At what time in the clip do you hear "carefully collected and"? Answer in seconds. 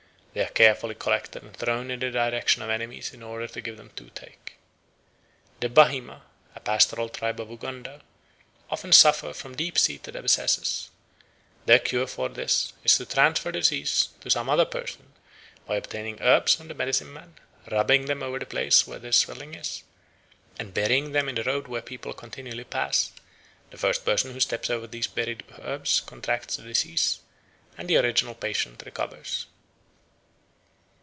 0.51-1.53